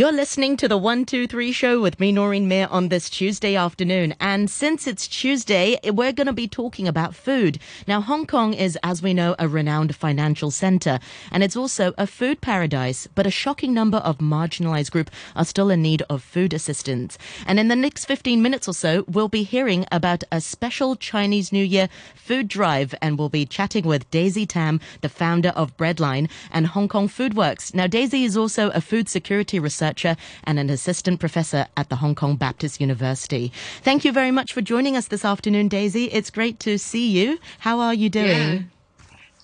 [0.00, 4.14] You're listening to the 123 show with me, Noreen Mir, on this Tuesday afternoon.
[4.18, 7.58] And since it's Tuesday, we're going to be talking about food.
[7.86, 11.00] Now, Hong Kong is, as we know, a renowned financial center,
[11.30, 13.08] and it's also a food paradise.
[13.14, 17.18] But a shocking number of marginalized groups are still in need of food assistance.
[17.46, 21.52] And in the next 15 minutes or so, we'll be hearing about a special Chinese
[21.52, 26.30] New Year food drive, and we'll be chatting with Daisy Tam, the founder of Breadline
[26.50, 27.74] and Hong Kong Foodworks.
[27.74, 31.96] Now, Daisy is also a food security researcher researcher and an assistant professor at the
[31.96, 33.52] Hong Kong Baptist University.
[33.82, 36.04] Thank you very much for joining us this afternoon, Daisy.
[36.06, 37.38] It's great to see you.
[37.60, 38.28] How are you doing?
[38.28, 38.58] Yeah.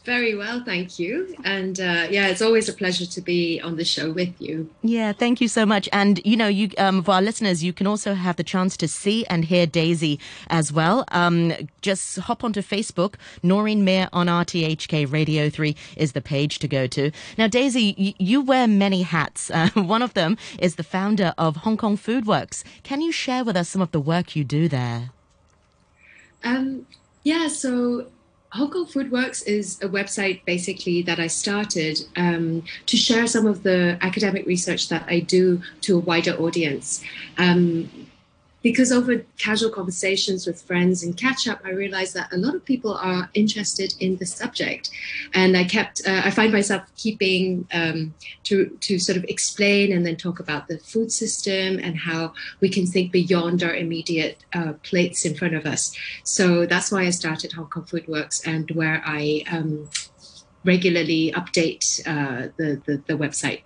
[0.07, 1.35] Very well, thank you.
[1.43, 4.71] And uh, yeah, it's always a pleasure to be on the show with you.
[4.83, 5.89] Yeah, thank you so much.
[5.93, 8.87] And you know, you um, for our listeners, you can also have the chance to
[8.87, 11.05] see and hear Daisy as well.
[11.11, 11.53] Um,
[11.83, 13.15] just hop onto Facebook.
[13.43, 17.11] Noreen Mir on RTHK Radio Three is the page to go to.
[17.37, 19.51] Now, Daisy, you, you wear many hats.
[19.57, 22.63] Uh, one of them is the founder of Hong Kong Foodworks.
[22.83, 25.13] Can you share with us some of the work you do there?
[26.45, 26.85] Um,
[27.25, 28.07] yeah, so
[28.57, 33.63] Hong Kong Foodworks is a website basically that I started um, to share some of
[33.63, 37.05] the academic research that I do to a wider audience.
[37.37, 38.06] Um,
[38.63, 42.65] because over casual conversations with friends and catch up, I realized that a lot of
[42.65, 44.91] people are interested in the subject,
[45.35, 50.05] and I kept uh, I find myself keeping um, to to sort of explain and
[50.05, 54.73] then talk about the food system and how we can think beyond our immediate uh,
[54.83, 55.97] plates in front of us.
[56.25, 59.89] So that's why I started Hong Kong Food Works and where I um,
[60.65, 63.63] regularly update uh, the, the the website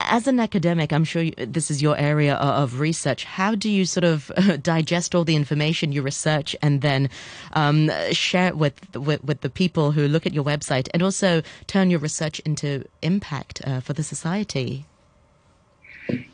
[0.00, 3.24] as an academic, I'm sure you, this is your area of research.
[3.24, 4.30] How do you sort of
[4.62, 7.10] digest all the information you research and then
[7.52, 11.42] um, share it with, with, with the people who look at your website, and also
[11.66, 14.86] turn your research into impact uh, for the society?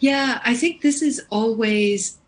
[0.01, 2.19] Yeah, I think this is always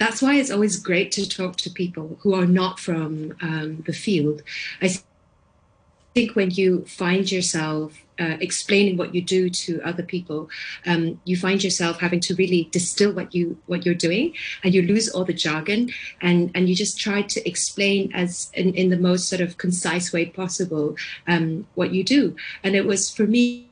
[0.00, 3.92] that's why it's always great to talk to people who are not from um, the
[3.92, 4.42] field.
[4.80, 4.98] I
[6.14, 10.48] think when you find yourself uh, explaining what you do to other people,
[10.86, 14.82] um, you find yourself having to really distill what you what you're doing, and you
[14.82, 18.98] lose all the jargon, and and you just try to explain as in, in the
[18.98, 22.36] most sort of concise way possible um, what you do.
[22.62, 23.66] And it was for me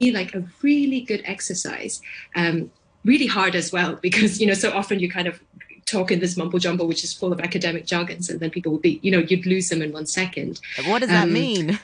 [0.00, 2.00] like a really good exercise.
[2.36, 2.70] Um,
[3.04, 5.40] really hard as well because you know so often you kind of
[5.86, 8.82] talk in this mumble jumble which is full of academic jargons and then people would
[8.82, 11.78] be you know you'd lose them in one second what does that um, mean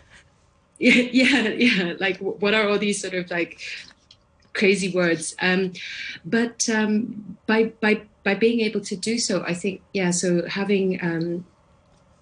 [1.21, 3.61] yeah yeah like what are all these sort of like
[4.53, 5.35] crazy words?
[5.41, 5.73] Um
[6.25, 10.99] but um by by by being able to do so i think yeah so having
[11.03, 11.45] um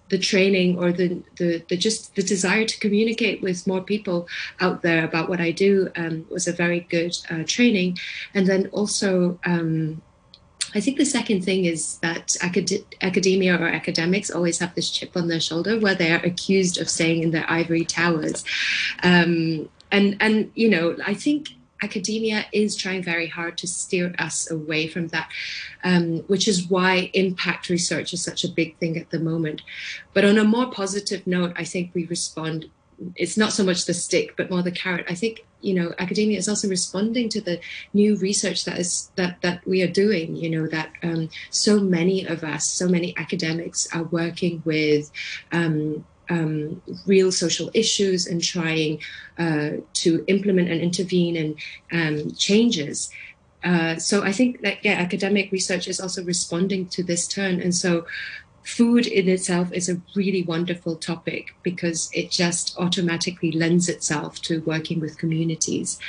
[0.09, 4.27] the training or the, the, the just the desire to communicate with more people
[4.59, 7.97] out there about what I do um, was a very good uh, training,
[8.35, 10.03] and then also um,
[10.75, 15.15] I think the second thing is that acad- academia or academics always have this chip
[15.15, 18.43] on their shoulder where they are accused of staying in their ivory towers.
[19.03, 21.49] Um, and, and, you know, I think
[21.83, 25.29] academia is trying very hard to steer us away from that,
[25.83, 29.61] um, which is why impact research is such a big thing at the moment.
[30.13, 32.69] But on a more positive note, I think we respond
[33.15, 35.05] it's not so much the stick but more the carrot.
[35.09, 37.59] I think you know academia is also responding to the
[37.93, 42.25] new research that is that that we are doing you know that um, so many
[42.25, 45.11] of us so many academics are working with
[45.51, 48.99] um, um, real social issues and trying
[49.37, 51.55] uh, to implement and intervene in
[51.91, 53.09] um, changes.
[53.63, 57.73] Uh, so I think that yeah, academic research is also responding to this turn, and
[57.73, 58.05] so
[58.63, 64.61] food in itself is a really wonderful topic because it just automatically lends itself to
[64.61, 65.99] working with communities.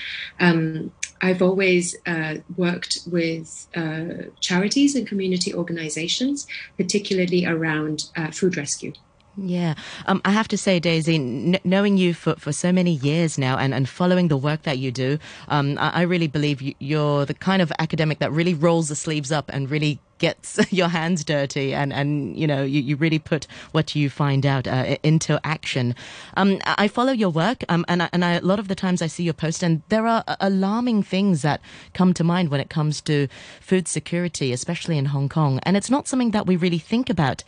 [0.41, 8.57] Um, I've always uh, worked with uh, charities and community organizations, particularly around uh, food
[8.57, 8.93] rescue.
[9.37, 9.75] Yeah,
[10.07, 13.59] um, I have to say, Daisy, n- knowing you for, for so many years now
[13.59, 15.19] and, and following the work that you do,
[15.49, 18.95] um, I, I, really believe you, you're the kind of academic that really rolls the
[18.95, 23.19] sleeves up and really gets your hands dirty and, and you know, you, you really
[23.19, 25.95] put what you find out uh, into action.
[26.39, 29.03] Um, I follow your work um, and, I, and I, a lot of the times
[29.03, 31.61] I see your post and there are alarming things that
[31.93, 33.29] come to mind when it comes to
[33.61, 35.61] food security, especially in Hong Kong.
[35.65, 37.45] And it's not something that we really think about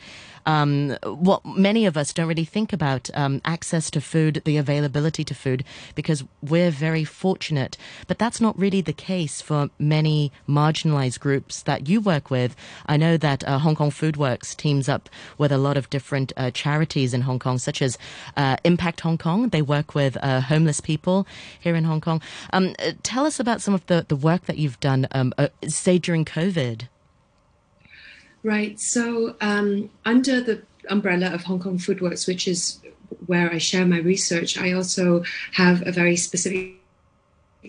[0.46, 5.25] um, what many of us don't really think about um, access to food, the availability
[5.25, 5.64] to food,
[5.94, 7.76] because we're very fortunate.
[8.06, 12.56] But that's not really the case for many marginalized groups that you work with.
[12.87, 16.32] I know that uh, Hong Kong Food Works teams up with a lot of different
[16.37, 17.99] uh, charities in Hong Kong, such as
[18.37, 19.49] uh, Impact Hong Kong.
[19.49, 21.26] They work with uh, homeless people
[21.60, 22.22] here in Hong Kong.
[22.52, 25.49] Um, uh, tell us about some of the, the work that you've done, um, uh,
[25.66, 26.88] say, during COVID.
[28.43, 28.79] Right.
[28.81, 32.81] So, um, under the umbrella of Hong Kong Foodworks, which is
[33.27, 36.77] where I share my research, I also have a very specific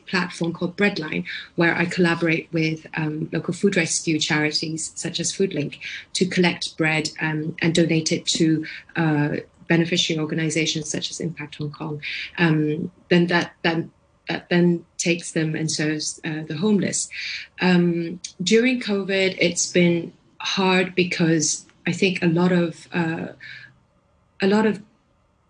[0.07, 1.25] platform called Breadline,
[1.55, 5.79] where I collaborate with um, local food rescue charities such as Foodlink
[6.13, 8.65] to collect bread um, and donate it to
[8.95, 9.37] uh,
[9.67, 12.01] beneficiary organizations such as Impact Hong Kong.
[12.37, 13.91] Um, then that then
[14.29, 17.09] that then takes them and serves uh, the homeless.
[17.61, 23.27] Um, during COVID, it's been hard because I think a lot of uh,
[24.41, 24.81] a lot of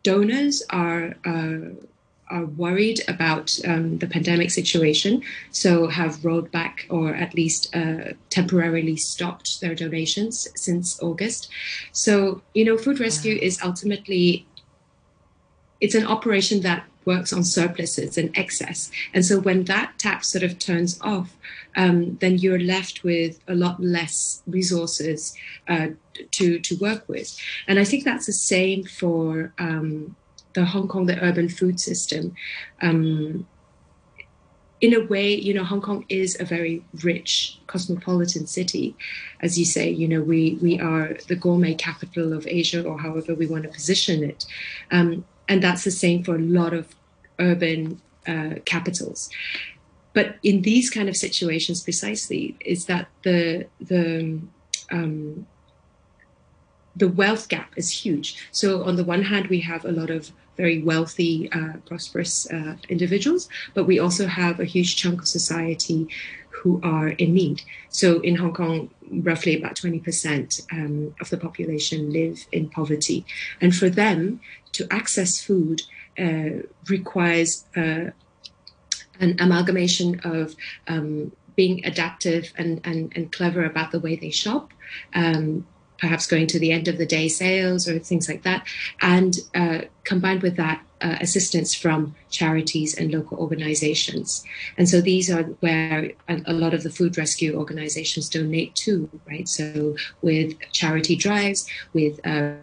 [0.03, 1.73] donors are uh,
[2.29, 8.13] are worried about um, the pandemic situation, so have rolled back or at least uh,
[8.29, 11.49] temporarily stopped their donations since August.
[11.91, 14.45] So you know, food rescue is ultimately
[15.79, 20.43] it's an operation that works on surpluses and excess, and so when that tap sort
[20.43, 21.35] of turns off,
[21.75, 25.33] um, then you're left with a lot less resources
[25.67, 25.87] uh,
[26.31, 27.35] to to work with,
[27.67, 29.53] and I think that's the same for.
[29.57, 30.15] Um,
[30.57, 32.33] the Hong Kong, the urban food system.
[32.81, 33.45] Um,
[34.79, 38.95] in a way, you know, Hong Kong is a very rich cosmopolitan city,
[39.39, 39.89] as you say.
[39.89, 43.69] You know, we we are the gourmet capital of Asia, or however we want to
[43.69, 44.45] position it,
[44.91, 46.95] um, and that's the same for a lot of
[47.39, 49.29] urban uh, capitals.
[50.13, 54.39] But in these kind of situations, precisely, is that the the
[54.91, 55.47] um,
[56.95, 58.37] the wealth gap is huge.
[58.51, 62.75] So on the one hand, we have a lot of very wealthy, uh, prosperous uh,
[62.89, 66.07] individuals, but we also have a huge chunk of society
[66.49, 67.61] who are in need.
[67.89, 73.25] So in Hong Kong, roughly about 20% um, of the population live in poverty.
[73.61, 74.39] And for them
[74.73, 75.81] to access food
[76.19, 78.11] uh, requires uh,
[79.19, 80.55] an amalgamation of
[80.87, 84.71] um, being adaptive and, and, and clever about the way they shop,
[85.13, 85.65] um,
[85.99, 88.65] perhaps going to the end of the day sales or things like that.
[89.01, 94.43] And uh, combined with that, uh, assistance from charities and local organizations.
[94.77, 99.09] And so these are where a, a, lot of the food rescue organizations donate to,
[99.27, 99.47] right?
[99.47, 102.53] So with charity drives, with uh,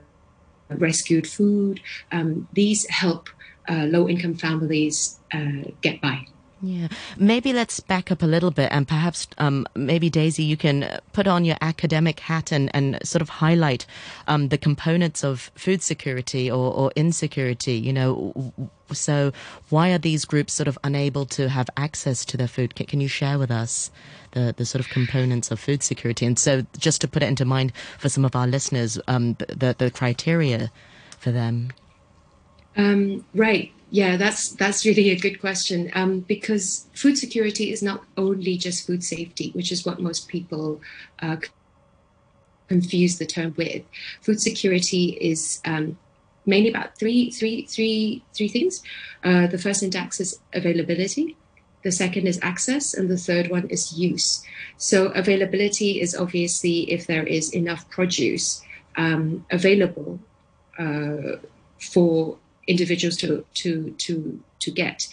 [0.68, 3.28] rescued food, um, these help
[3.68, 6.26] uh, low income families uh, get by.
[6.62, 10.98] Yeah, maybe let's back up a little bit, and perhaps um, maybe Daisy, you can
[11.12, 13.84] put on your academic hat and, and sort of highlight
[14.28, 17.74] um, the components of food security or, or insecurity.
[17.74, 18.52] You know,
[18.92, 19.32] so
[19.68, 22.74] why are these groups sort of unable to have access to their food?
[22.74, 23.90] Can, can you share with us
[24.30, 26.24] the the sort of components of food security?
[26.24, 29.74] And so, just to put it into mind for some of our listeners, um, the
[29.76, 30.70] the criteria
[31.18, 31.72] for them.
[32.76, 33.73] Um, right.
[33.94, 38.88] Yeah, that's that's really a good question um, because food security is not only just
[38.88, 40.80] food safety, which is what most people
[41.22, 41.36] uh,
[42.66, 43.84] confuse the term with.
[44.20, 45.96] Food security is um,
[46.44, 48.82] mainly about three, three, three, three things.
[49.22, 51.36] Uh, the first index is availability.
[51.84, 54.42] The second is access, and the third one is use.
[54.76, 58.60] So availability is obviously if there is enough produce
[58.96, 60.18] um, available
[60.80, 61.36] uh,
[61.78, 65.08] for individuals to to to to get.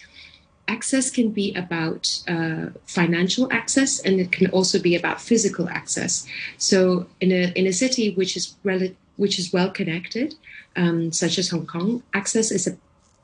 [0.68, 6.26] Access can be about uh, financial access, and it can also be about physical access.
[6.56, 10.34] So, in a in a city which is rel- which is well connected,
[10.76, 12.76] um, such as Hong Kong, access is a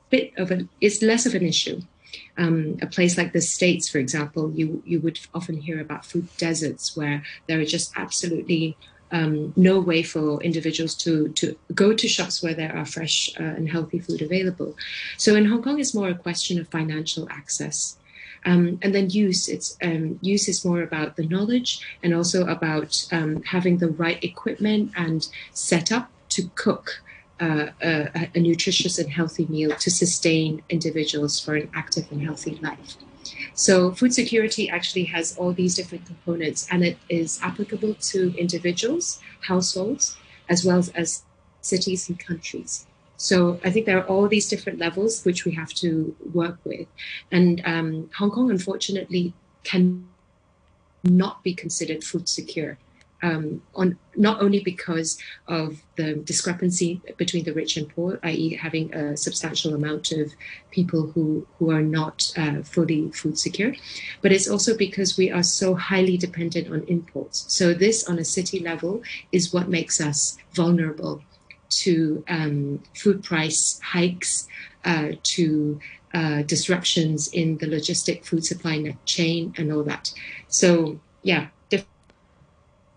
[0.09, 1.81] bit of an is less of an issue.
[2.37, 6.27] Um, a place like the States, for example, you you would often hear about food
[6.37, 8.75] deserts where there are just absolutely
[9.11, 13.43] um, no way for individuals to to go to shops where there are fresh uh,
[13.43, 14.75] and healthy food available.
[15.17, 17.97] So in Hong Kong, it's more a question of financial access.
[18.45, 23.05] Um, and then use it's um, use is more about the knowledge and also about
[23.11, 27.01] um, having the right equipment and setup to cook
[27.41, 32.55] uh, a, a nutritious and healthy meal to sustain individuals for an active and healthy
[32.61, 32.95] life.
[33.53, 39.19] So food security actually has all these different components and it is applicable to individuals,
[39.41, 40.17] households,
[40.49, 41.23] as well as
[41.61, 42.85] cities and countries.
[43.17, 46.87] So I think there are all these different levels which we have to work with.
[47.31, 49.33] And um, Hong Kong, unfortunately,
[49.63, 50.07] can
[51.03, 52.77] not be considered food secure
[53.21, 58.93] um, on not only because of the discrepancy between the rich and poor, i.e., having
[58.93, 60.33] a substantial amount of
[60.71, 63.73] people who who are not uh, fully food secure,
[64.21, 67.45] but it's also because we are so highly dependent on imports.
[67.47, 71.21] So this, on a city level, is what makes us vulnerable
[71.69, 74.47] to um, food price hikes,
[74.85, 75.79] uh, to
[76.13, 80.11] uh, disruptions in the logistic food supply chain, and all that.
[80.47, 81.47] So yeah,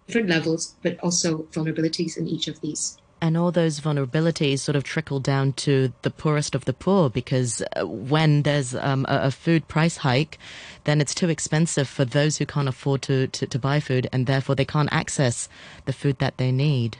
[0.06, 2.98] different levels, but also vulnerabilities in each of these.
[3.20, 7.62] And all those vulnerabilities sort of trickle down to the poorest of the poor because
[7.76, 10.38] uh, when there's um, a, food price hike,
[10.84, 14.26] then it's too expensive for those who can't afford to, to, to buy food and
[14.26, 15.48] therefore they can't access
[15.84, 16.98] the food that they need.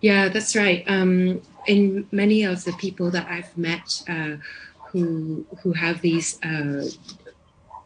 [0.00, 0.84] Yeah, that's right.
[0.86, 4.36] Um, in many of the people that I've met uh,
[4.92, 6.84] who who have these uh,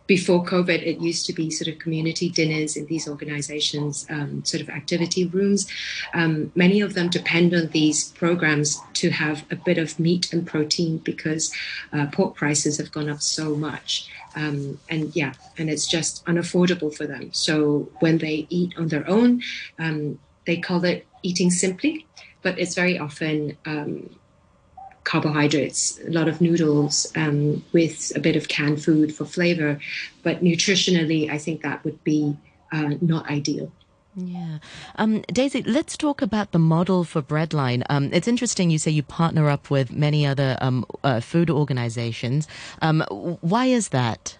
[0.06, 4.60] before COVID, it used to be sort of community dinners in these organizations, um, sort
[4.60, 5.66] of activity rooms.
[6.12, 10.46] Um, many of them depend on these programs to have a bit of meat and
[10.46, 11.52] protein because
[11.92, 14.08] uh, pork prices have gone up so much.
[14.36, 17.32] Um, and yeah, and it's just unaffordable for them.
[17.32, 19.42] So when they eat on their own,
[19.78, 22.06] um, they call it eating simply,
[22.42, 24.10] but it's very often um,
[25.04, 29.78] carbohydrates, a lot of noodles um, with a bit of canned food for flavor.
[30.22, 32.36] But nutritionally, I think that would be
[32.72, 33.70] uh, not ideal.
[34.16, 34.58] Yeah.
[34.96, 37.82] Um, Daisy, let's talk about the model for Breadline.
[37.90, 42.46] Um, it's interesting you say you partner up with many other um, uh, food organizations.
[42.80, 43.00] Um,
[43.40, 44.38] why is that?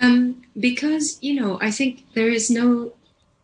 [0.00, 2.92] Um, because, you know, I think there is no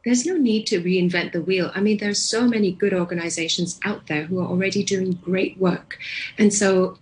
[0.04, 1.70] there's no need to reinvent the wheel.
[1.74, 5.98] I mean, there's so many good organizations out there who are already doing great work.
[6.38, 6.98] And so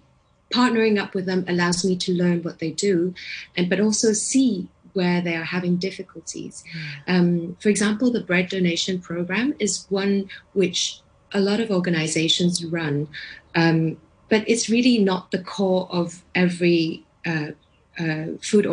[0.53, 3.15] partnering up with them allows me to learn what they do
[3.57, 6.65] and but also see where they are having difficulties.
[7.07, 7.13] Hmm.
[7.15, 11.01] Um, for example, the bread donation program is one which
[11.33, 13.09] a lot of organizations run,
[13.55, 17.53] um, but it's really not the core of every uh,
[17.99, 18.67] uh, food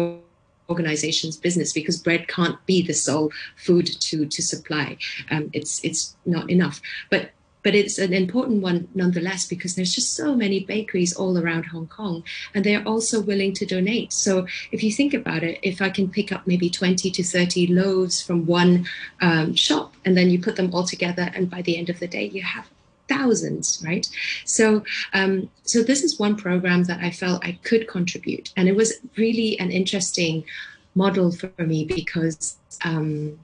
[0.69, 4.97] organization's business because bread can't be the sole food to to supply.
[5.31, 7.31] Um, it's it's not enough, but
[7.63, 11.87] but it's an important one nonetheless because there's just so many bakeries all around Hong
[11.87, 14.13] Kong and they're also willing to donate.
[14.13, 17.67] So if you think about it, if I can pick up maybe 20 to 30
[17.67, 18.87] loaves from one
[19.19, 22.07] um, shop and then you put them all together and by the end of the
[22.07, 22.69] day you have
[23.07, 24.07] thousands, right?
[24.45, 24.83] So,
[25.13, 28.93] um, so this is one program that I felt I could contribute, and it was
[29.17, 30.43] really an interesting
[30.95, 33.39] model for me because um,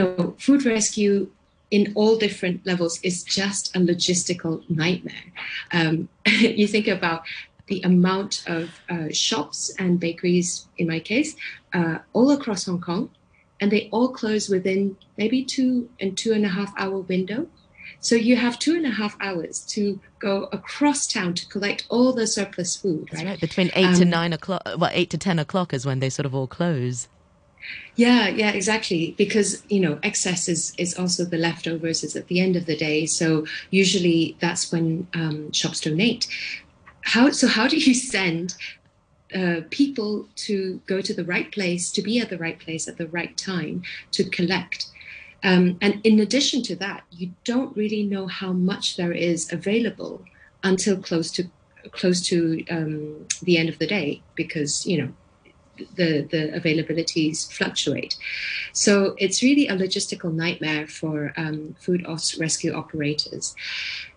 [0.00, 1.30] know, food rescue
[1.70, 5.32] in all different levels is just a logistical nightmare.
[5.72, 7.22] Um, you think about
[7.66, 11.36] the amount of uh, shops and bakeries, in my case,
[11.72, 13.10] uh, all across Hong Kong,
[13.60, 17.46] and they all close within maybe two and two and a half hour window.
[17.98, 22.12] So you have two and a half hours to go across town to collect all
[22.12, 23.26] the surplus food, right?
[23.26, 23.40] right.
[23.40, 26.26] Between eight um, to nine o'clock, well, eight to 10 o'clock is when they sort
[26.26, 27.08] of all close.
[27.96, 29.14] Yeah, yeah, exactly.
[29.18, 32.02] Because you know, excess is is also the leftovers.
[32.02, 33.06] Is at the end of the day.
[33.06, 36.26] So usually that's when um, shops donate.
[37.02, 37.46] How so?
[37.46, 38.54] How do you send
[39.34, 42.96] uh, people to go to the right place, to be at the right place at
[42.96, 43.82] the right time,
[44.12, 44.86] to collect?
[45.42, 50.24] Um, and in addition to that, you don't really know how much there is available
[50.62, 51.44] until close to
[51.92, 55.12] close to um, the end of the day, because you know
[55.96, 58.16] the the availabilities fluctuate.
[58.72, 62.06] So it's really a logistical nightmare for um, food
[62.38, 63.54] rescue operators.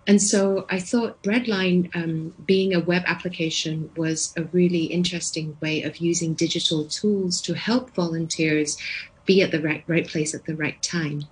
[0.05, 5.83] And so I thought Breadline, um, being a web application, was a really interesting way
[5.83, 8.77] of using digital tools to help volunteers
[9.25, 11.23] be at the right, right place at the right time.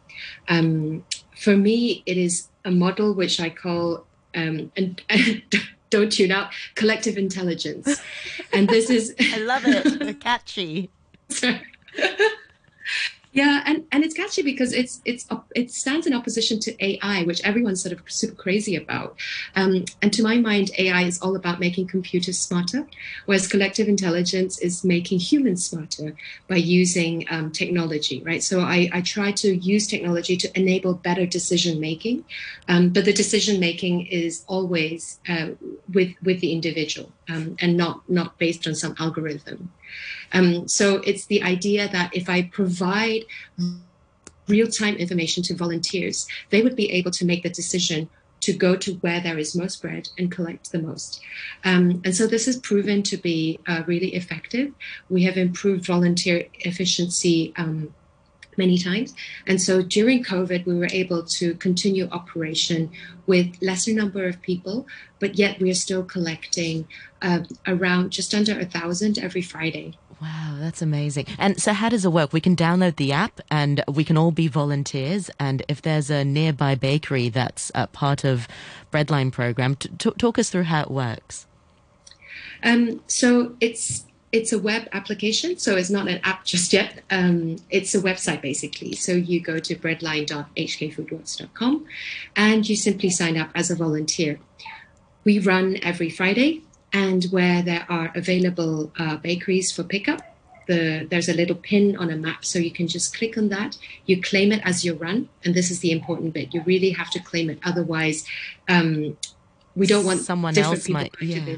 [0.47, 1.05] Um,
[1.37, 4.05] for me, it is a model which I call,
[4.35, 5.41] um, and, and
[5.89, 8.01] don't tune out, collective intelligence.
[8.53, 9.15] And this is.
[9.33, 10.19] I love it.
[10.19, 10.89] catchy.
[13.33, 17.41] Yeah, and, and it's catchy because it's it's it stands in opposition to AI, which
[17.45, 19.15] everyone's sort of super crazy about.
[19.55, 22.85] Um, and to my mind, AI is all about making computers smarter,
[23.25, 26.13] whereas collective intelligence is making humans smarter
[26.49, 28.43] by using um, technology, right?
[28.43, 32.25] So I, I try to use technology to enable better decision making,
[32.67, 35.51] um, but the decision making is always uh,
[35.93, 39.71] with with the individual um, and not not based on some algorithm.
[40.33, 43.23] Um, so it's the idea that if I provide
[44.47, 48.09] real time information to volunteers, they would be able to make the decision
[48.41, 51.21] to go to where there is most bread and collect the most.
[51.63, 54.73] Um, and so this has proven to be uh, really effective.
[55.09, 57.93] We have improved volunteer efficiency um,
[58.57, 59.13] many times.
[59.47, 62.91] And so during COVID, we were able to continue operation
[63.27, 64.87] with lesser number of people,
[65.19, 66.87] but yet we are still collecting
[67.21, 69.97] uh, around just under a thousand every Friday.
[70.21, 71.25] Wow, that's amazing.
[71.39, 72.31] And so, how does it work?
[72.31, 75.31] We can download the app and we can all be volunteers.
[75.39, 78.47] And if there's a nearby bakery that's a part of
[78.91, 81.47] Breadline program, t- talk us through how it works.
[82.63, 87.01] Um, so it's it's a web application, so it's not an app just yet.
[87.09, 88.93] Um, it's a website basically.
[88.93, 91.85] So you go to breadline.hkfoodworks.com
[92.35, 94.39] and you simply sign up as a volunteer.
[95.23, 100.21] We run every Friday, and where there are available uh, bakeries for pickup,
[100.67, 103.77] the, there's a little pin on a map, so you can just click on that.
[104.05, 106.53] You claim it as your run, and this is the important bit.
[106.53, 108.25] You really have to claim it, otherwise,
[108.67, 109.17] um,
[109.75, 111.15] we don't want someone else might.
[111.21, 111.57] Yeah.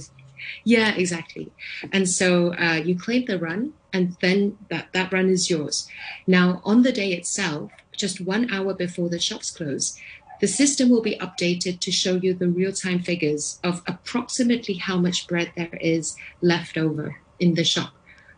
[0.64, 1.52] Yeah, exactly.
[1.92, 5.88] And so uh, you claim the run, and then that, that run is yours.
[6.28, 10.00] Now, on the day itself, just one hour before the shops close,
[10.42, 14.98] the system will be updated to show you the real time figures of approximately how
[14.98, 17.94] much bread there is left over in the shop.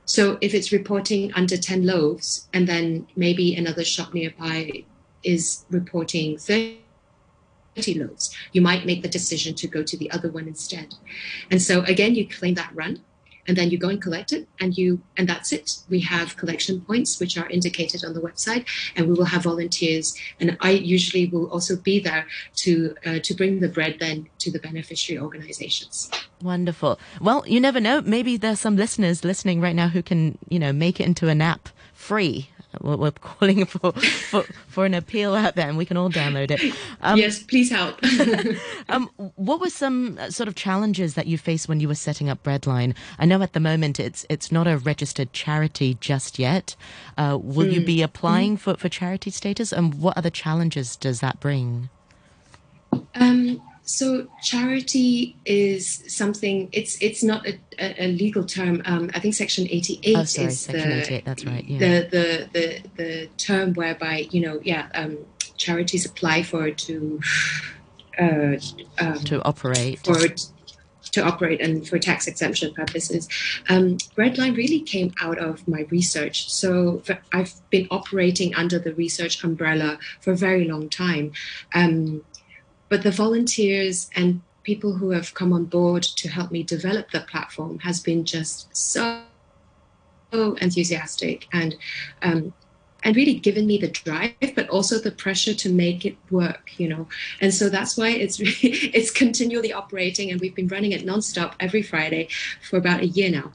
[0.05, 4.85] So if it's reporting under 10 loaves, and then maybe another shop nearby
[5.23, 6.84] is reporting 30
[7.95, 10.95] loads, you might make the decision to go to the other one instead.
[11.51, 13.01] And so again, you claim that run
[13.47, 15.77] and then you go and collect it and you and that's it.
[15.89, 18.65] We have collection points which are indicated on the website
[18.95, 20.15] and we will have volunteers.
[20.39, 24.51] And i usually will also be there to uh, to bring the bread then to
[24.51, 26.09] the beneficiary organizations.
[26.41, 26.99] Wonderful.
[27.21, 28.01] Well you never know.
[28.01, 31.41] Maybe there's some listeners listening right now who can you know make it into an
[31.41, 32.49] app free
[32.81, 36.75] we're calling for, for, for an appeal out there and we can all download it.
[37.01, 37.99] Um, yes, please help.
[38.89, 42.29] um, what were some uh, sort of challenges that you faced when you were setting
[42.29, 42.95] up Breadline?
[43.19, 46.75] I know at the moment it's it's not a registered charity just yet.
[47.17, 47.73] Uh, will mm.
[47.73, 48.59] you be applying mm.
[48.59, 51.89] for, for charity status and what other challenges does that bring?
[53.15, 56.69] Um, so charity is something.
[56.71, 58.81] It's it's not a, a, legal term.
[58.85, 61.65] Um, I think Section eighty eight oh, sorry, is Section the, 88, That's right.
[61.65, 61.77] Yeah.
[61.77, 65.19] The, the the the term whereby you know yeah um,
[65.57, 67.19] charities apply for to
[68.19, 68.57] uh,
[68.99, 70.17] um, to operate for
[71.11, 73.29] to operate and for tax exemption purposes.
[73.69, 76.51] Um, Breadline really came out of my research.
[76.51, 81.31] So I've been operating under the research umbrella for a very long time.
[81.73, 82.23] Um,
[82.89, 87.21] but the volunteers and people who have come on board to help me develop the
[87.21, 89.21] platform has been just so
[90.31, 91.75] enthusiastic and
[92.21, 92.53] um,
[93.05, 96.89] and really given me the drive, but also the pressure to make it work, you
[96.89, 97.07] know.
[97.39, 98.55] And so that's why it's really,
[98.93, 102.29] it's continually operating, and we've been running it nonstop every Friday
[102.67, 103.51] for about a year now.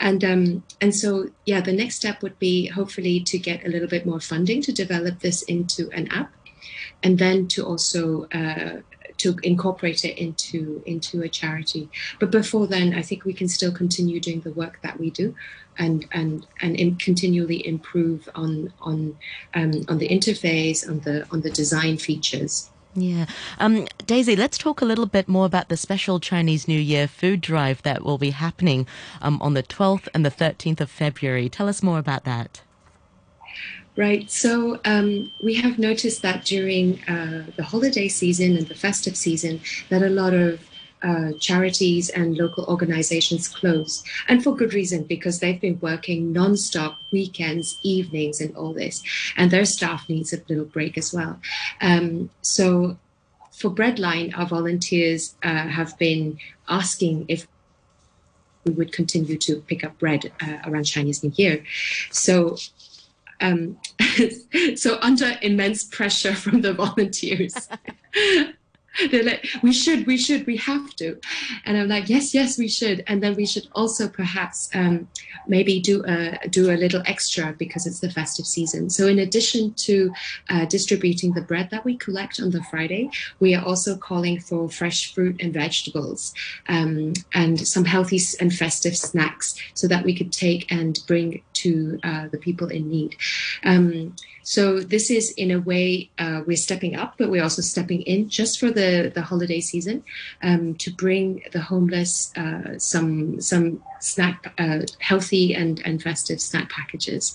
[0.00, 3.88] And um, and so yeah, the next step would be hopefully to get a little
[3.88, 6.32] bit more funding to develop this into an app
[7.02, 8.80] and then to also uh,
[9.18, 11.88] to incorporate it into into a charity.
[12.18, 15.34] But before then, I think we can still continue doing the work that we do,
[15.76, 19.18] and and and in, continually improve on on
[19.54, 22.70] um, on the interface, on the on the design features.
[22.94, 23.26] Yeah.
[23.58, 27.40] Um, Daisy, let's talk a little bit more about the special Chinese New Year food
[27.40, 28.88] drive that will be happening
[29.20, 31.48] um, on the 12th and the 13th of February.
[31.48, 32.62] Tell us more about that.
[33.98, 34.30] Right.
[34.30, 39.60] So um, we have noticed that during uh, the holiday season and the festive season,
[39.88, 40.60] that a lot of
[41.02, 46.94] uh, charities and local organizations close, and for good reason because they've been working nonstop
[47.12, 49.02] weekends, evenings, and all this,
[49.36, 51.40] and their staff needs a little break as well.
[51.80, 52.96] Um, so
[53.50, 57.48] for Breadline, our volunteers uh, have been asking if
[58.64, 61.64] we would continue to pick up bread uh, around Chinese New Year.
[62.12, 62.58] So
[63.40, 63.78] um,
[64.76, 67.68] so under immense pressure from the volunteers
[69.10, 71.18] they're like we should we should we have to.
[71.64, 73.04] And i'm like yes yes we should.
[73.06, 75.08] And then we should also perhaps um,
[75.46, 78.90] maybe do a do a little extra because it's the festive season.
[78.90, 80.12] So in addition to
[80.50, 84.68] uh, distributing the bread that we collect on the friday we are also calling for
[84.68, 86.34] fresh fruit and vegetables
[86.68, 91.98] um, and some healthy and festive snacks so that we could take and bring to
[92.02, 93.16] uh, the people in need.
[93.64, 98.02] Um, so this is, in a way, uh, we're stepping up, but we're also stepping
[98.02, 100.04] in just for the, the holiday season
[100.42, 106.70] um, to bring the homeless uh, some some snack, uh, healthy and, and festive snack
[106.70, 107.34] packages.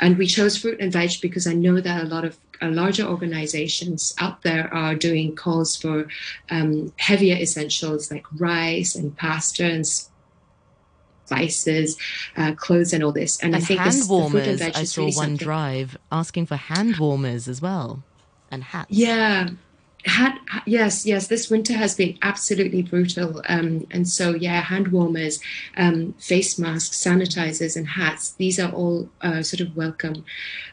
[0.00, 3.04] And we chose fruit and veg because I know that a lot of uh, larger
[3.04, 6.08] organizations out there are doing calls for
[6.50, 9.86] um, heavier essentials like rice and pasta and
[11.28, 11.96] spices,
[12.36, 13.38] uh, clothes, and all this.
[13.42, 14.60] And, and I think hand this, warmers.
[14.62, 15.36] I saw really one something.
[15.36, 18.02] drive asking for hand warmers as well,
[18.50, 18.90] and hats.
[18.90, 19.50] Yeah,
[20.08, 25.40] hat yes yes this winter has been absolutely brutal um, and so yeah hand warmers
[25.76, 30.24] um, face masks sanitizers and hats these are all uh, sort of welcome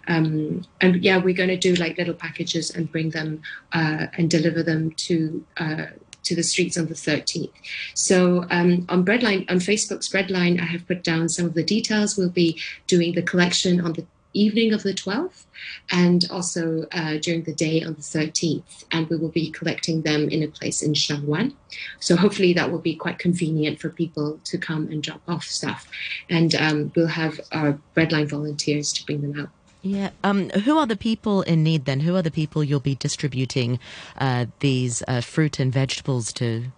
[0.07, 3.41] um, and yeah we're going to do like little packages and bring them
[3.73, 5.85] uh, and deliver them to uh,
[6.25, 7.51] to the streets on the 13th.
[7.93, 12.17] So um, on Breadline, on Facebook's Breadline, I have put down some of the details.
[12.17, 14.05] We'll be doing the collection on the
[14.39, 15.45] evening of the 12th
[15.91, 18.85] and also uh, during the day on the 13th.
[18.91, 21.55] And we will be collecting them in a place in Sheung Wan.
[21.99, 25.89] So hopefully that will be quite convenient for people to come and drop off stuff.
[26.29, 29.49] And um, we'll have our Breadline volunteers to bring them out.
[29.81, 30.09] Yeah.
[30.23, 31.99] Um, who are the people in need then?
[31.99, 33.79] Who are the people you'll be distributing
[34.17, 36.71] uh, these uh, fruit and vegetables to?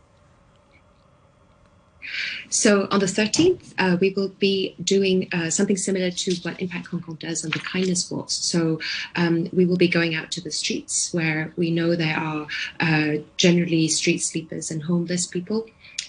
[2.49, 6.87] So on the 13th, uh, we will be doing uh, something similar to what Impact
[6.87, 8.33] Hong Kong does on the kindness walks.
[8.33, 8.79] So
[9.15, 12.47] um, we will be going out to the streets where we know there are
[12.79, 15.67] uh, generally street sleepers and homeless people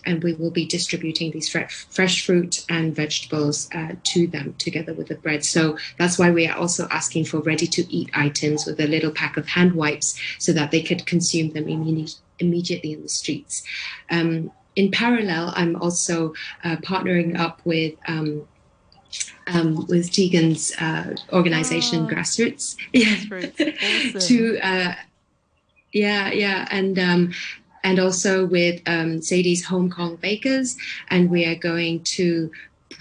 [0.08, 4.94] and we will be distributing these fresh, fresh fruit and vegetables uh, to them together
[4.94, 5.44] with the bread.
[5.44, 9.10] So that's why we are also asking for ready to eat items with a little
[9.10, 13.64] pack of hand wipes so that they could consume them immediately immediately in the streets.
[14.10, 18.46] Um, in parallel, I'm also uh, partnering up with um,
[19.48, 23.16] um, with Tegan's uh, organization, oh, Grassroots, yeah,
[24.14, 24.20] awesome.
[24.20, 24.94] to uh,
[25.92, 27.32] yeah, yeah, and um,
[27.82, 30.76] and also with um, Sadie's Hong Kong Bakers,
[31.08, 32.48] and we are going to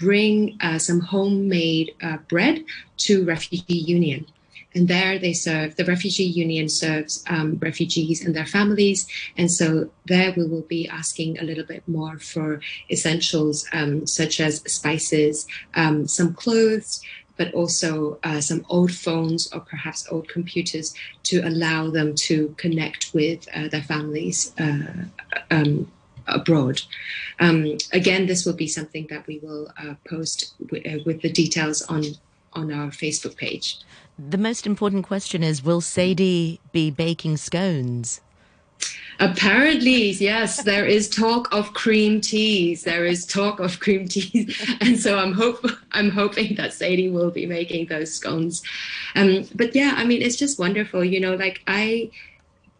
[0.00, 2.64] bring uh, some homemade uh, bread
[3.06, 4.26] to Refugee Union.
[4.74, 9.06] And there they serve, the Refugee Union serves um, refugees and their families.
[9.36, 14.40] And so there we will be asking a little bit more for essentials um, such
[14.40, 17.02] as spices, um, some clothes,
[17.38, 23.14] but also uh, some old phones or perhaps old computers to allow them to connect
[23.14, 25.04] with uh, their families uh,
[25.50, 25.90] um,
[26.26, 26.82] abroad.
[27.40, 31.30] Um, again, this will be something that we will uh, post w- uh, with the
[31.30, 32.02] details on
[32.52, 33.78] on our Facebook page.
[34.18, 38.20] The most important question is Will Sadie be baking scones?
[39.20, 42.84] Apparently, yes, there is talk of cream teas.
[42.84, 47.32] There is talk of cream teas, and so I'm hope I'm hoping that Sadie will
[47.32, 48.62] be making those scones.
[49.16, 51.34] Um, but yeah, I mean, it's just wonderful, you know.
[51.34, 52.10] Like I,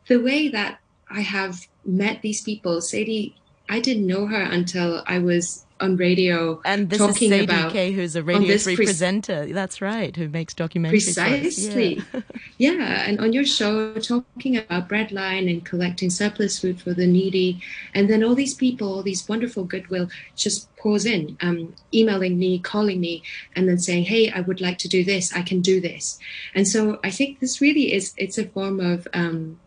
[0.06, 0.78] the way that
[1.10, 3.34] I have met these people, Sadie,
[3.68, 7.72] I didn't know her until I was on radio and this talking is Sadie about
[7.72, 9.46] Kay, who's a Radio Three pre- presenter.
[9.46, 11.14] That's right, who makes documentaries.
[11.14, 12.20] Precisely, yeah.
[12.58, 13.08] yeah.
[13.08, 17.60] And on your show, talking about breadline and collecting surplus food for the needy,
[17.94, 22.58] and then all these people, all these wonderful goodwill, just pours in, um, emailing me,
[22.58, 23.22] calling me,
[23.54, 25.32] and then saying, "Hey, I would like to do this.
[25.34, 26.18] I can do this."
[26.54, 29.58] And so I think this really is it's a form of um,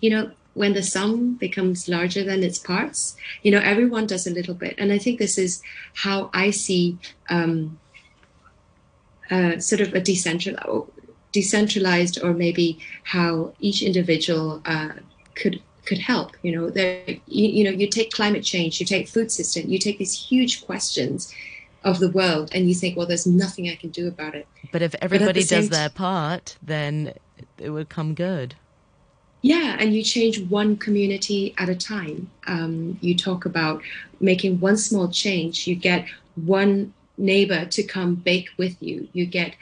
[0.00, 4.30] you know when the sum becomes larger than its parts, you know, everyone does a
[4.30, 4.74] little bit.
[4.78, 5.62] And I think this is
[5.94, 6.98] how I see
[7.30, 7.78] um,
[9.30, 10.90] uh, sort of a decentralized,
[11.32, 14.90] decentralized, or maybe how each individual uh,
[15.34, 16.36] could could help.
[16.42, 19.78] You know, there, you, you know, you take climate change, you take food system, you
[19.78, 21.34] take these huge questions
[21.82, 24.46] of the world, and you think, well, there's nothing I can do about it.
[24.70, 27.14] But if everybody but does their part, then
[27.58, 28.54] it would come good.
[29.42, 32.30] Yeah, and you change one community at a time.
[32.46, 33.82] Um, you talk about
[34.20, 35.66] making one small change.
[35.66, 39.08] You get one neighbor to come bake with you.
[39.12, 39.56] You get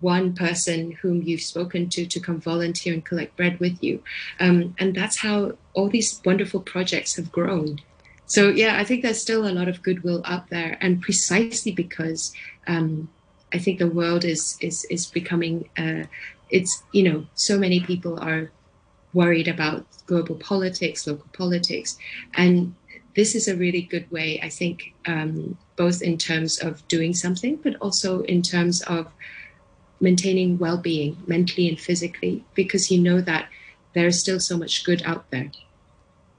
[0.00, 4.02] one person whom you've spoken to to come volunteer and collect bread with you.
[4.38, 7.80] Um, and that's how all these wonderful projects have grown.
[8.26, 10.78] So, yeah, I think there's still a lot of goodwill out there.
[10.80, 12.34] And precisely because
[12.66, 13.08] um,
[13.52, 16.04] I think the world is, is, is becoming, uh,
[16.50, 18.50] it's, you know, so many people are
[19.14, 21.98] worried about global politics, local politics.
[22.34, 22.74] And
[23.14, 27.56] this is a really good way, I think, um, both in terms of doing something,
[27.56, 29.12] but also in terms of
[30.00, 33.48] maintaining well being mentally and physically, because you know that
[33.94, 35.50] there is still so much good out there.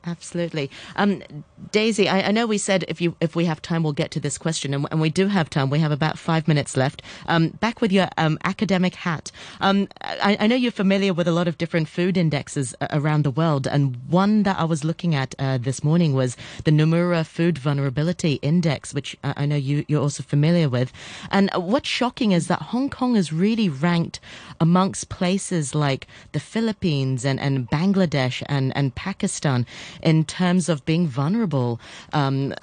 [0.05, 1.23] Absolutely, um,
[1.71, 2.09] Daisy.
[2.09, 4.37] I, I, know we said if you if we have time, we'll get to this
[4.37, 5.69] question, and, and we do have time.
[5.69, 7.01] We have about five minutes left.
[7.27, 9.31] Um, back with your um, academic hat.
[9.61, 13.23] Um, I, I, know you're familiar with a lot of different food indexes uh, around
[13.23, 16.35] the world, and one that I was looking at uh, this morning was
[16.65, 20.91] the Nomura Food Vulnerability Index, which I know you you're also familiar with.
[21.31, 24.19] And what's shocking is that Hong Kong is really ranked
[24.63, 29.65] amongst places like the Philippines and, and Bangladesh and, and Pakistan
[30.01, 31.81] in terms of being vulnerable.
[32.13, 32.53] Um,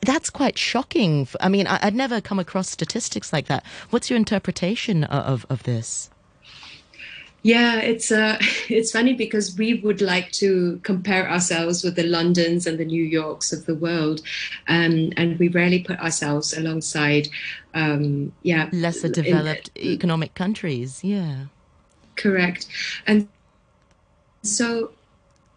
[0.00, 1.28] that's quite shocking.
[1.42, 3.66] I mean, I'd never come across statistics like that.
[3.90, 6.08] What's your interpretation of, of this?
[7.42, 12.66] Yeah, it's uh, it's funny because we would like to compare ourselves with the Londons
[12.66, 14.22] and the New Yorks of the world,
[14.68, 17.28] um, and we rarely put ourselves alongside,
[17.74, 21.04] um, yeah, lesser developed in, economic countries.
[21.04, 21.44] Yeah,
[22.16, 22.66] correct,
[23.06, 23.28] and
[24.42, 24.92] so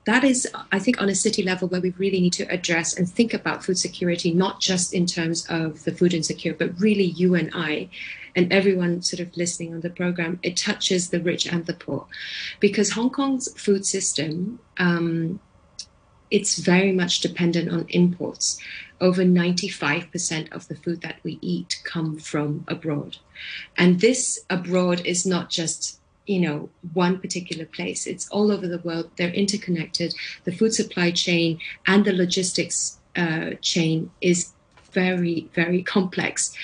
[0.06, 3.10] that is, I think, on a city level where we really need to address and
[3.10, 7.36] think about food security, not just in terms of the food insecure, but really you
[7.36, 7.90] and I
[8.36, 10.40] and everyone sort of listening on the program.
[10.44, 12.06] It touches the rich and the poor
[12.60, 14.60] because Hong Kong's food system.
[14.78, 15.40] Um,
[16.30, 18.58] it's very much dependent on imports.
[19.02, 23.18] Over 95% of the food that we eat come from abroad.
[23.78, 28.78] And this abroad is not just you know one particular place it's all over the
[28.80, 30.14] world they're interconnected
[30.44, 34.54] the food supply chain and the logistics uh, chain is
[34.92, 36.56] very very complex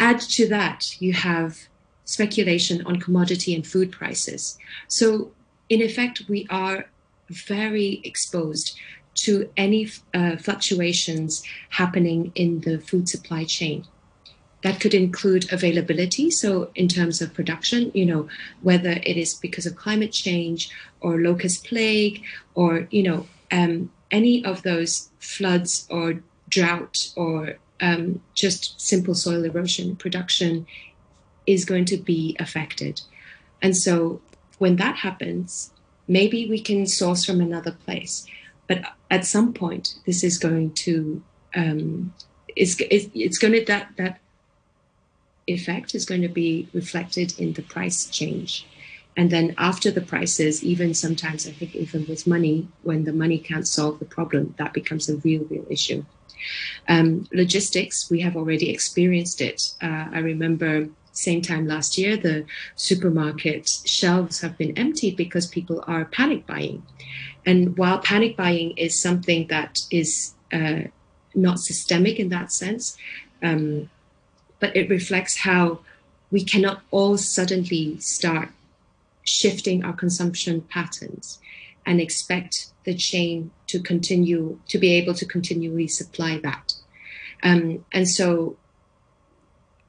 [0.00, 1.68] add to that you have
[2.04, 4.58] speculation on commodity and food prices
[4.88, 5.30] so
[5.68, 6.86] in effect we are
[7.28, 8.76] very exposed
[9.14, 13.84] to any uh, fluctuations happening in the food supply chain
[14.62, 16.30] that could include availability.
[16.30, 18.28] So, in terms of production, you know,
[18.62, 22.22] whether it is because of climate change or locust plague
[22.54, 29.44] or, you know, um, any of those floods or drought or um, just simple soil
[29.44, 30.66] erosion, production
[31.46, 33.00] is going to be affected.
[33.62, 34.20] And so,
[34.58, 35.72] when that happens,
[36.06, 38.26] maybe we can source from another place.
[38.66, 41.22] But at some point, this is going to
[41.54, 42.12] um,
[42.56, 44.20] it's, it's going to that that
[45.46, 48.66] effect is going to be reflected in the price change.
[49.16, 53.38] And then after the prices, even sometimes I think even with money, when the money
[53.38, 56.04] can't solve the problem, that becomes a real, real issue.
[56.88, 59.74] Um, logistics, we have already experienced it.
[59.82, 62.44] Uh, I remember same time last year, the
[62.76, 66.82] supermarket shelves have been emptied because people are panic buying.
[67.44, 70.82] And while panic buying is something that is uh,
[71.34, 72.96] not systemic in that sense,
[73.42, 73.90] um,
[74.60, 75.80] but it reflects how
[76.30, 78.50] we cannot all suddenly start
[79.24, 81.38] shifting our consumption patterns
[81.86, 86.74] and expect the chain to continue to be able to continually supply that.
[87.42, 88.56] Um, and so,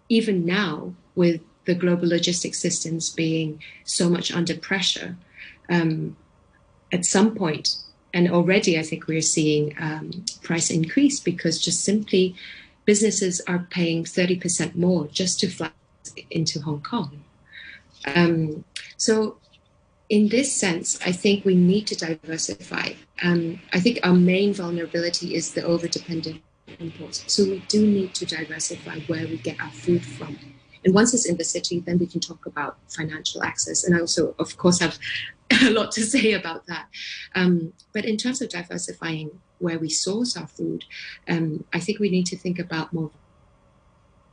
[0.10, 5.16] even now, with the global logistics systems being so much under pressure,
[5.70, 6.16] um,
[6.92, 7.78] at some point,
[8.14, 12.36] and already I think we're seeing um, price increase because just simply
[12.86, 15.72] businesses are paying 30% more just to fly
[16.30, 17.24] into Hong Kong.
[18.16, 18.66] Um,
[18.98, 19.38] so,
[20.12, 22.90] in this sense, I think we need to diversify.
[23.24, 26.42] Um, I think our main vulnerability is the over dependent
[26.80, 27.24] imports.
[27.28, 30.38] So, we do need to diversify where we get our food from.
[30.84, 33.86] And once it's in the city, then we can talk about financial access.
[33.86, 35.00] And I also, of course, have
[35.62, 36.88] a lot to say about that.
[37.34, 40.84] Um, but in terms of diversifying where we source our food,
[41.30, 43.12] um, I think we need to think about more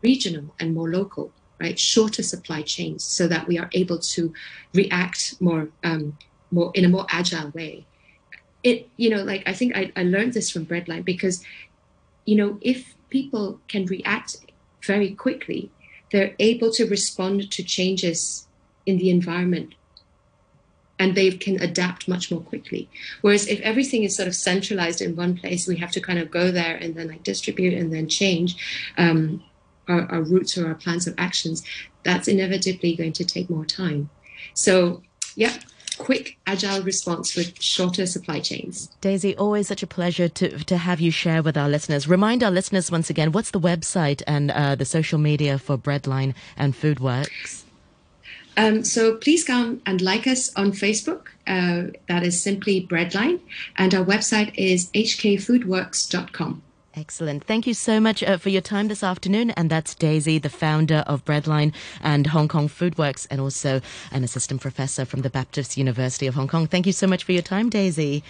[0.03, 1.79] regional and more local, right?
[1.79, 4.33] Shorter supply chains so that we are able to
[4.75, 6.17] react more, um,
[6.51, 7.87] more in a more agile way.
[8.63, 11.45] It, you know, like I think I, I learned this from Breadline because,
[12.25, 14.37] you know, if people can react
[14.85, 15.71] very quickly,
[16.13, 18.47] they're able to respond to changes
[18.87, 19.75] in the environment
[20.99, 22.89] and they can adapt much more quickly.
[23.21, 26.31] Whereas if everything is sort of centralized in one place, we have to kind of
[26.31, 28.57] go there and then like distribute and then change
[28.99, 29.43] um,
[29.89, 31.63] our, our routes or our plans of actions.
[32.05, 34.11] That's inevitably going to take more time.
[34.55, 35.03] So,
[35.35, 35.59] yeah,
[35.99, 38.89] quick, agile response with shorter supply chains.
[39.01, 42.09] Daisy, always such a pleasure to, to have you share with our listeners.
[42.09, 46.35] Remind our listeners once again what's the website and uh, the social media for Breadline
[46.57, 47.65] and Foodworks?
[48.57, 51.27] Um, so please come and like us on Facebook.
[51.47, 53.41] Uh, that is simply Breadline.
[53.77, 56.63] And our website is hkfoodworks.com.
[56.99, 57.45] Excellent.
[57.45, 59.51] Thank you so much uh, for your time this afternoon.
[59.51, 63.81] And that's Daisy, the founder of Breadline and Hong Kong Foodworks, and also
[64.11, 66.67] an assistant professor from the Baptist University of Hong Kong.
[66.67, 68.25] Thank you so much for your time, Daisy.